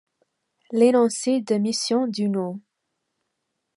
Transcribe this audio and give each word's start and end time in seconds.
L'énoncé 0.71 1.41
de 1.41 1.53
mission 1.59 2.07
du 2.07 2.27
No. 2.27 2.59